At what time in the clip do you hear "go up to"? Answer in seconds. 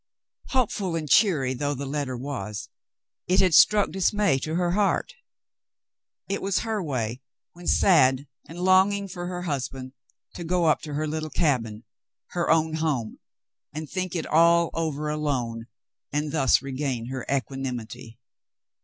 10.43-10.95